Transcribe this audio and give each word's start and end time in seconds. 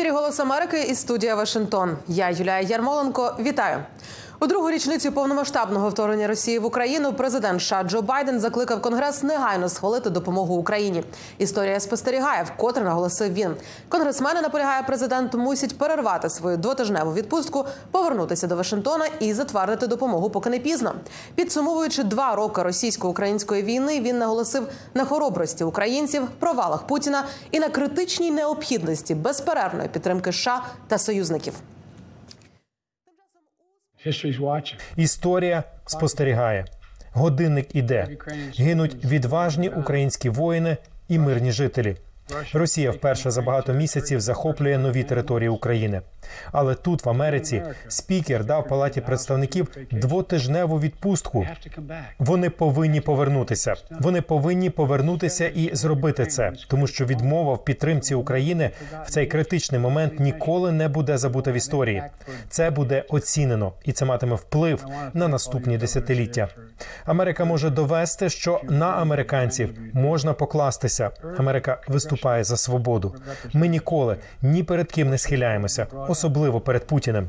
Голос 0.00 0.40
Америки 0.40 0.82
і 0.82 0.94
студія 0.94 1.34
Вашингтон. 1.34 1.96
Я 2.08 2.30
Юлія 2.30 2.60
Ярмоленко. 2.60 3.36
Вітаю. 3.40 3.82
У 4.42 4.46
другу 4.46 4.70
річницю 4.70 5.12
повномасштабного 5.12 5.88
вторгнення 5.88 6.26
Росії 6.26 6.58
в 6.58 6.64
Україну 6.64 7.12
президент 7.12 7.60
США 7.60 7.82
Джо 7.82 8.02
Байден 8.02 8.40
закликав 8.40 8.82
Конгрес 8.82 9.22
негайно 9.22 9.68
схвалити 9.68 10.10
допомогу 10.10 10.54
Україні. 10.54 11.04
Історія 11.38 11.80
спостерігає, 11.80 12.42
вкотре 12.42 12.84
наголосив 12.84 13.32
він. 13.32 13.54
Конгресмени 13.88 14.40
наполягає, 14.40 14.82
президент 14.82 15.34
мусить 15.34 15.78
перервати 15.78 16.28
свою 16.28 16.56
двотижневу 16.56 17.14
відпустку, 17.14 17.64
повернутися 17.90 18.46
до 18.46 18.56
Вашингтона 18.56 19.06
і 19.20 19.32
затвердити 19.32 19.86
допомогу, 19.86 20.30
поки 20.30 20.50
не 20.50 20.58
пізно. 20.58 20.94
Підсумовуючи 21.34 22.02
два 22.02 22.34
роки 22.34 22.62
російсько-української 22.62 23.62
війни, 23.62 24.00
він 24.00 24.18
наголосив 24.18 24.68
на 24.94 25.04
хоробрості 25.04 25.64
українців, 25.64 26.22
провалах 26.38 26.86
Путіна 26.86 27.24
і 27.50 27.60
на 27.60 27.68
критичній 27.68 28.30
необхідності 28.30 29.14
безперервної 29.14 29.88
підтримки 29.88 30.32
США 30.32 30.62
та 30.88 30.98
союзників. 30.98 31.54
Історія 34.96 35.62
спостерігає. 35.86 36.64
Годинник 37.12 37.74
іде. 37.74 38.08
Гинуть 38.58 39.04
відважні 39.04 39.68
українські 39.68 40.28
воїни 40.28 40.76
і 41.08 41.18
мирні 41.18 41.52
жителі. 41.52 41.96
Росія 42.52 42.90
вперше 42.90 43.30
за 43.30 43.42
багато 43.42 43.72
місяців 43.72 44.20
захоплює 44.20 44.78
нові 44.78 45.02
території 45.02 45.48
України. 45.48 46.02
Але 46.52 46.74
тут, 46.74 47.04
в 47.04 47.08
Америці, 47.08 47.62
спікер 47.88 48.44
дав 48.44 48.68
палаті 48.68 49.00
представників 49.00 49.68
двотижневу 49.90 50.80
відпустку. 50.80 51.46
Вони 52.18 52.50
повинні 52.50 53.00
повернутися. 53.00 53.74
Вони 53.90 54.20
повинні 54.22 54.70
повернутися 54.70 55.48
і 55.48 55.70
зробити 55.72 56.26
це, 56.26 56.52
тому 56.68 56.86
що 56.86 57.06
відмова 57.06 57.54
в 57.54 57.64
підтримці 57.64 58.14
України 58.14 58.70
в 59.06 59.10
цей 59.10 59.26
критичний 59.26 59.80
момент 59.80 60.20
ніколи 60.20 60.72
не 60.72 60.88
буде 60.88 61.18
забута 61.18 61.52
в 61.52 61.54
історії. 61.54 62.02
Це 62.48 62.70
буде 62.70 63.04
оцінено, 63.08 63.72
і 63.84 63.92
це 63.92 64.04
матиме 64.04 64.34
вплив 64.34 64.86
на 65.14 65.28
наступні 65.28 65.78
десятиліття. 65.78 66.48
Америка 67.04 67.44
може 67.44 67.70
довести, 67.70 68.28
що 68.28 68.60
на 68.68 68.86
американців 68.86 69.74
можна 69.92 70.32
покластися. 70.32 71.10
Америка 71.38 71.80
виступає 71.88 72.21
за 72.44 72.56
свободу. 72.56 73.14
Ми 73.52 73.68
ніколи 73.68 74.16
ні 74.42 74.62
перед 74.62 74.92
ким 74.92 75.10
не 75.10 75.18
схиляємося, 75.18 75.86
особливо 76.08 76.60
перед 76.60 76.86
Путіним. 76.86 77.28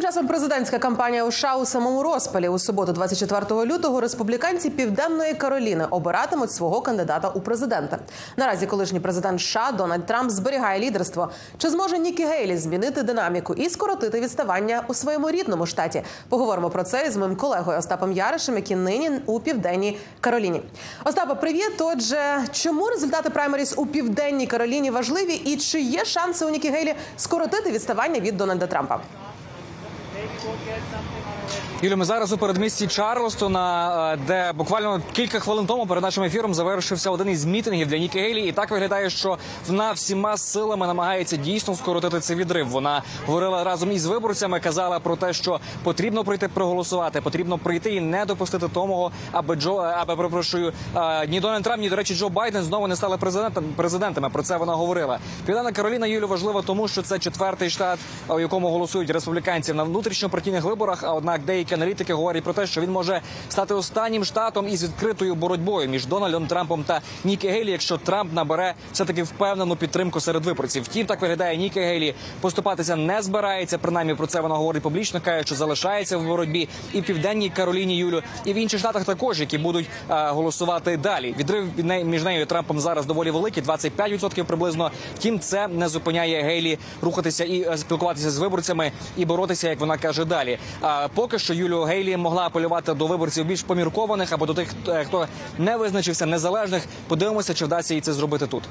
Тим 0.00 0.08
часом 0.08 0.26
президентська 0.26 0.78
кампанія 0.78 1.24
у 1.24 1.32
США 1.32 1.56
у 1.56 1.66
самому 1.66 2.02
розпалі 2.02 2.48
у 2.48 2.58
суботу, 2.58 2.92
24 2.92 3.64
лютого, 3.64 4.00
республіканці 4.00 4.70
Південної 4.70 5.34
Кароліни 5.34 5.84
обиратимуть 5.90 6.52
свого 6.52 6.80
кандидата 6.80 7.28
у 7.28 7.40
президенти. 7.40 7.96
Наразі 8.36 8.66
колишній 8.66 9.00
президент 9.00 9.40
США 9.40 9.72
Дональд 9.72 10.06
Трамп 10.06 10.30
зберігає 10.30 10.80
лідерство. 10.80 11.30
Чи 11.58 11.70
зможе 11.70 11.98
Нікі 11.98 12.24
Гейлі 12.24 12.56
змінити 12.56 13.02
динаміку 13.02 13.54
і 13.54 13.70
скоротити 13.70 14.20
відставання 14.20 14.82
у 14.88 14.94
своєму 14.94 15.30
рідному 15.30 15.66
штаті? 15.66 16.02
Поговоримо 16.28 16.70
про 16.70 16.82
це 16.82 17.06
із 17.06 17.16
моїм 17.16 17.36
колегою 17.36 17.78
Остапом 17.78 18.12
Яришем, 18.12 18.56
який 18.56 18.76
нині 18.76 19.10
у 19.26 19.40
південній 19.40 19.98
Кароліні. 20.20 20.62
Остапа, 21.04 21.34
привіт. 21.34 21.80
Отже, 21.80 22.44
чому 22.52 22.88
результати 22.88 23.30
праймеріс 23.30 23.74
у 23.76 23.86
південній 23.86 24.46
Кароліні 24.46 24.90
важливі, 24.90 25.34
і 25.34 25.56
чи 25.56 25.80
є 25.80 26.04
шанси 26.04 26.44
у 26.44 26.48
Нікі 26.48 26.70
Гейлі 26.70 26.94
скоротити 27.16 27.70
відставання 27.70 28.20
від 28.20 28.36
Дональда 28.36 28.66
Трампа? 28.66 29.00
go 30.38 30.54
get 30.64 30.82
something 30.90 31.39
Юлі, 31.82 31.96
ми 31.96 32.04
зараз 32.04 32.32
у 32.32 32.38
передмісті 32.38 32.86
Чарлстона, 32.86 34.12
е, 34.12 34.18
де 34.26 34.52
буквально 34.52 35.00
кілька 35.12 35.40
хвилин 35.40 35.66
тому 35.66 35.86
перед 35.86 36.02
нашим 36.02 36.24
ефіром 36.24 36.54
завершився 36.54 37.10
один 37.10 37.28
із 37.28 37.44
мітингів 37.44 37.88
для 37.88 37.98
Нікі 37.98 38.20
Гейлі. 38.20 38.40
І 38.40 38.52
так 38.52 38.70
виглядає, 38.70 39.10
що 39.10 39.38
вона 39.68 39.92
всіма 39.92 40.36
силами 40.36 40.86
намагається 40.86 41.36
дійсно 41.36 41.74
скоротити 41.74 42.20
цей 42.20 42.36
відрив. 42.36 42.68
Вона 42.68 43.02
говорила 43.26 43.64
разом 43.64 43.92
із 43.92 44.06
виборцями, 44.06 44.60
казала 44.60 44.98
про 44.98 45.16
те, 45.16 45.32
що 45.32 45.60
потрібно 45.82 46.24
прийти 46.24 46.48
проголосувати, 46.48 47.20
потрібно 47.20 47.58
прийти 47.58 47.94
і 47.94 48.00
не 48.00 48.24
допустити 48.24 48.68
того, 48.68 49.12
аби 49.32 49.56
Джо, 49.56 49.76
аби 49.76 50.16
перепрошую, 50.16 50.72
е, 50.96 51.26
ні 51.26 51.40
Дональд 51.40 51.62
Трамп, 51.62 51.82
ні 51.82 51.88
до 51.88 51.96
речі, 51.96 52.14
Джо 52.14 52.28
Байден 52.28 52.62
знову 52.62 52.88
не 52.88 52.96
стали 52.96 53.16
президентом 53.16 53.64
президентами. 53.76 54.30
Про 54.30 54.42
це 54.42 54.56
вона 54.56 54.74
говорила. 54.74 55.18
Південна 55.46 55.72
Кароліна 55.72 56.06
Юлю 56.06 56.28
важлива, 56.28 56.62
тому 56.62 56.88
що 56.88 57.02
це 57.02 57.18
четвертий 57.18 57.70
штат, 57.70 57.98
у 58.28 58.40
якому 58.40 58.70
голосують 58.70 59.10
республіканці 59.10 59.72
на 59.72 59.82
внутрішньопартійних 59.82 60.64
виборах. 60.64 61.04
А 61.04 61.12
однак 61.12 61.39
деякі 61.46 61.74
аналітики 61.74 62.14
говорять 62.14 62.44
про 62.44 62.52
те, 62.52 62.66
що 62.66 62.80
він 62.80 62.90
може 62.90 63.20
стати 63.48 63.74
останнім 63.74 64.24
штатом 64.24 64.68
із 64.68 64.84
відкритою 64.84 65.34
боротьбою 65.34 65.88
між 65.88 66.06
Дональдом 66.06 66.46
Трампом 66.46 66.84
та 66.84 67.00
Нікі 67.24 67.48
Гейлі, 67.48 67.70
якщо 67.70 67.96
Трамп 67.96 68.32
набере 68.32 68.74
все 68.92 69.04
таки 69.04 69.22
впевнену 69.22 69.76
підтримку 69.76 70.20
серед 70.20 70.44
виборців. 70.44 70.82
Втім, 70.82 71.06
так 71.06 71.20
виглядає 71.20 71.56
Нікі 71.56 71.80
Гейлі 71.80 72.14
поступатися 72.40 72.96
не 72.96 73.22
збирається. 73.22 73.78
Принаймні 73.78 74.14
про 74.14 74.26
це 74.26 74.40
вона 74.40 74.54
говорить 74.54 74.82
публічно. 74.82 75.20
каже, 75.20 75.44
що 75.44 75.54
залишається 75.54 76.18
в 76.18 76.26
боротьбі 76.26 76.68
і 76.92 77.00
в 77.00 77.04
південній 77.04 77.50
Кароліні 77.50 77.96
Юлю, 77.96 78.22
і 78.44 78.52
в 78.52 78.56
інших 78.56 78.80
штатах 78.80 79.04
також, 79.04 79.40
які 79.40 79.58
будуть 79.58 79.86
е, 80.10 80.30
голосувати 80.30 80.96
далі. 80.96 81.34
Відрив 81.38 81.68
між 82.04 82.22
нею 82.22 82.42
і 82.42 82.46
Трампом 82.46 82.80
зараз 82.80 83.06
доволі 83.06 83.30
великий, 83.30 83.62
25% 83.62 84.44
приблизно. 84.44 84.90
Втім, 85.16 85.40
це 85.40 85.68
не 85.68 85.88
зупиняє 85.88 86.42
Гейлі 86.42 86.78
рухатися 87.02 87.44
і 87.44 87.62
е, 87.62 87.78
спілкуватися 87.78 88.30
з 88.30 88.38
виборцями 88.38 88.92
і 89.16 89.24
боротися, 89.24 89.68
як 89.68 89.80
вона 89.80 89.98
каже 89.98 90.24
далі. 90.24 90.58
А 90.80 91.08
поки 91.14 91.29
що 91.38 91.54
Юлію 91.54 91.82
Гейлі 91.82 92.16
могла 92.16 92.42
апелювати 92.46 92.94
до 92.94 93.06
виборців 93.06 93.44
більш 93.46 93.62
поміркованих 93.62 94.32
або 94.32 94.46
до 94.46 94.54
тих, 94.54 94.68
е, 94.88 95.04
хто 95.04 95.26
не 95.58 95.76
визначився 95.76 96.26
незалежних. 96.26 96.82
Подивимося, 97.08 97.54
чи 97.54 97.64
вдасться 97.64 97.94
їй 97.94 98.00
це 98.00 98.12
зробити 98.12 98.46
тут. 98.46 98.62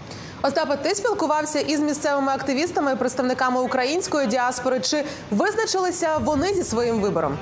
Остапа, 0.42 0.76
ти 0.76 0.96
спілкувався 0.96 1.60
із 1.60 1.80
місцевими 1.80 2.32
активістами 2.32 2.92
і 2.92 2.96
представниками 2.96 3.62
української 3.62 4.28
діаспори. 4.28 4.80
Чи 4.80 5.04
визначилися 5.32 6.18
вони 6.18 6.54
зі 6.54 6.64
своїм 6.64 7.02
вибором? 7.02 7.38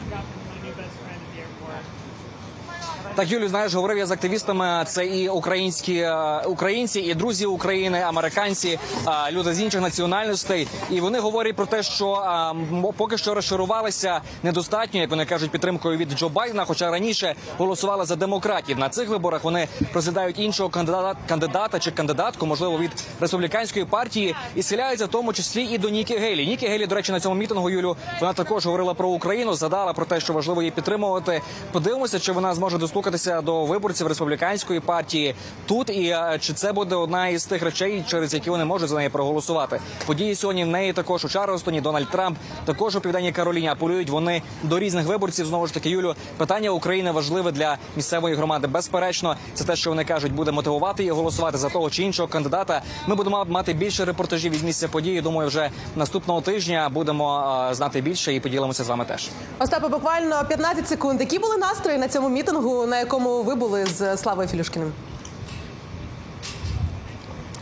Так, 3.17 3.31
Юлю, 3.31 3.47
знаєш, 3.47 3.73
говорив 3.73 3.97
я 3.97 4.05
з 4.05 4.11
активістами. 4.11 4.85
Це 4.87 5.05
і 5.05 5.29
українські 5.29 5.97
е, 5.97 6.41
українці, 6.47 6.99
і 6.99 7.13
друзі 7.13 7.45
України, 7.45 8.01
американці, 8.01 8.79
е, 9.07 9.31
люди 9.31 9.53
з 9.53 9.61
інших 9.61 9.81
національностей. 9.81 10.67
І 10.89 11.01
вони 11.01 11.19
говорять 11.19 11.55
про 11.55 11.65
те, 11.65 11.83
що 11.83 12.13
е, 12.13 12.93
поки 12.97 13.17
що 13.17 13.33
розчарувалися 13.33 14.21
недостатньо, 14.43 14.99
як 14.99 15.09
вони 15.09 15.25
кажуть, 15.25 15.51
підтримкою 15.51 15.97
від 15.97 16.11
Джо 16.11 16.29
Байдена. 16.29 16.65
Хоча 16.65 16.91
раніше 16.91 17.35
голосували 17.57 18.05
за 18.05 18.15
демократів. 18.15 18.79
На 18.79 18.89
цих 18.89 19.09
виборах 19.09 19.43
вони 19.43 19.67
розглядають 19.93 20.39
іншого 20.39 20.69
кандидата, 20.69 21.15
кандидата 21.27 21.79
чи 21.79 21.91
кандидатку, 21.91 22.45
можливо, 22.45 22.77
від 22.77 22.91
республіканської 23.21 23.85
партії, 23.85 24.35
і 24.55 24.63
схиляються 24.63 25.05
в 25.05 25.09
тому 25.09 25.33
числі 25.33 25.63
і 25.63 25.77
до 25.77 25.89
Нікі 25.89 26.17
Гейлі. 26.17 26.47
Нікі 26.47 26.67
Гейлі, 26.67 26.87
до 26.87 26.95
речі, 26.95 27.11
на 27.11 27.19
цьому 27.19 27.35
мітингу 27.35 27.69
Юлю 27.69 27.97
вона 28.21 28.33
також 28.33 28.65
говорила 28.65 28.93
про 28.93 29.09
Україну, 29.09 29.53
згадала 29.53 29.93
про 29.93 30.05
те, 30.05 30.19
що 30.19 30.33
важливо 30.33 30.61
її 30.61 30.71
підтримувати. 30.71 31.41
Подивимося, 31.71 32.19
чи 32.19 32.31
вона 32.31 32.53
зможе 32.55 32.77
дослухатися 32.87 33.41
до 33.41 33.65
виборців 33.65 34.07
республіканської 34.07 34.79
партії 34.79 35.35
тут, 35.65 35.89
і 35.89 36.09
е, 36.09 36.37
чи 36.41 36.53
це 36.53 36.73
буде 36.73 36.95
одна 36.95 37.27
із 37.27 37.45
тих 37.45 37.63
речей, 37.63 38.03
через 38.07 38.33
які 38.33 38.49
вони 38.49 38.65
можуть 38.65 38.89
за 38.89 38.95
неї 38.95 39.09
проголосувати. 39.09 39.79
Події 40.05 40.35
сьогодні 40.35 40.63
в 40.63 40.67
неї 40.67 40.93
також 40.93 41.25
у 41.25 41.29
Чарльстоні. 41.29 41.81
Дональд 41.81 42.09
Трамп 42.11 42.37
також 42.65 42.95
у 42.95 43.01
південній 43.01 43.31
Кароліні 43.31 43.67
апелюють 43.67 44.09
вони 44.09 44.41
до 44.63 44.79
різних 44.79 45.05
виборців. 45.07 45.45
Знову 45.45 45.67
ж 45.67 45.73
таки, 45.73 45.89
Юлю, 45.89 46.15
питання 46.37 46.69
України 46.69 47.11
важливе 47.11 47.51
для 47.51 47.77
місцевої 47.95 48.35
громади. 48.35 48.67
Безперечно, 48.67 49.35
це 49.53 49.63
те, 49.63 49.75
що 49.75 49.89
вони 49.89 50.05
кажуть, 50.05 50.33
буде 50.33 50.51
мотивувати 50.51 51.03
її 51.03 51.11
голосувати 51.11 51.57
за 51.57 51.69
того 51.69 51.89
чи 51.89 52.03
іншого 52.03 52.27
кандидата. 52.27 52.81
Ми 53.07 53.15
будемо 53.15 53.45
мати 53.49 53.73
більше 53.73 54.05
репортажів 54.05 54.55
із 54.55 54.63
місця 54.63 54.87
події. 54.87 55.21
Думаю, 55.21 55.47
вже 55.47 55.69
наступного 55.95 56.41
тижня 56.41 56.89
будемо 56.89 57.57
е, 57.71 57.73
знати 57.73 58.01
більше 58.01 58.33
і 58.33 58.39
поділимося 58.39 58.83
з 58.83 58.87
вами 58.87 59.05
теж. 59.05 59.29
Остапа, 59.59 59.87
буквально 59.87 60.45
15 60.47 60.87
секунд. 60.87 61.19
Які 61.19 61.39
були 61.39 61.57
настрої 61.57 61.97
на 61.97 62.07
цьому 62.07 62.29
мітингу, 62.29 62.76
на 62.85 62.99
якому 62.99 63.43
ви 63.43 63.55
були 63.55 63.85
з 63.85 64.17
Славою 64.17 64.47
Філюшкіним? 64.47 64.93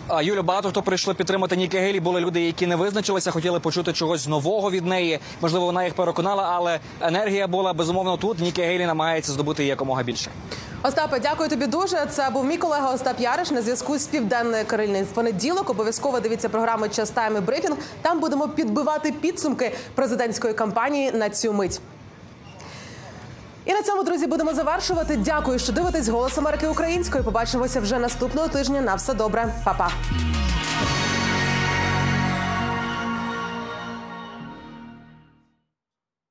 А, 0.08 0.22
Юлю, 0.22 0.44
багато 0.44 0.70
хто 0.70 0.82
прийшли 0.82 1.14
підтримати 1.14 1.56
Нікі 1.56 1.78
Гейлі. 1.78 2.00
Були 2.00 2.22
люди, 2.22 2.42
які 2.42 2.68
не 2.68 2.76
визначилися, 2.76 3.32
хотіли 3.32 3.60
почути 3.60 3.94
чогось 3.94 4.28
нового 4.28 4.72
від 4.72 4.86
неї. 4.86 5.20
Можливо, 5.42 5.66
вона 5.66 5.84
їх 5.84 5.94
переконала, 5.94 6.50
але 6.54 6.80
енергія 7.02 7.48
була 7.48 7.74
безумовно 7.74 8.18
тут. 8.18 8.40
Нікі 8.40 8.62
Гейлі 8.62 8.86
намагається 8.86 9.32
здобути 9.32 9.66
якомога 9.66 10.04
більше. 10.04 10.32
Остапе, 10.84 11.20
дякую 11.20 11.50
тобі 11.50 11.68
дуже. 11.68 12.06
Це 12.06 12.30
був 12.30 12.46
мій 12.46 12.58
колега 12.58 12.94
Остап 12.94 13.20
Яриш 13.20 13.52
на 13.52 13.62
зв'язку 13.62 13.98
з 13.98 14.08
південної 14.08 14.64
Кароліни. 14.64 15.04
В 15.04 15.08
понеділок 15.08 15.70
обов'язково 15.70 16.20
дивіться 16.20 16.50
програми 16.50 16.90
«Час 16.90 17.10
тайм» 17.10 17.38
і 17.38 17.40
брифінг. 17.40 17.76
Там 18.02 18.20
будемо 18.20 18.48
підбивати 18.48 19.12
підсумки 19.12 19.76
президентської 19.96 20.54
кампанії 20.54 21.12
на 21.12 21.30
цю 21.30 21.54
мить. 21.54 21.82
І 23.66 23.74
на 23.74 23.82
цьому, 23.82 24.04
друзі, 24.04 24.28
будемо 24.28 24.54
завершувати. 24.54 25.18
Дякую, 25.18 25.60
що 25.60 25.74
дивитесь 25.74 26.08
голос 26.08 26.38
Америки 26.38 26.68
українською. 26.68 27.24
Побачимося 27.24 27.80
вже 27.80 28.00
наступного 28.00 28.48
тижня. 28.48 28.82
На 28.82 28.96
все 28.96 29.14
добре, 29.14 29.54
Па-па. 29.64 29.92